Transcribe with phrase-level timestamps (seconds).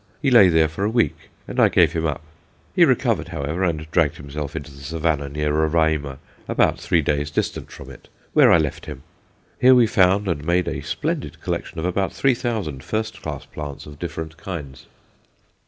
[0.19, 2.23] He lay there for a week, and I gave him up;
[2.73, 7.69] he recovered, however, and dragged himself into the Savannah near Roraima, about three days distant
[7.71, 9.03] from it, where I left him.
[9.59, 13.99] Here we found and made a splendid collection of about 3000 first class plants of
[13.99, 14.87] different kinds.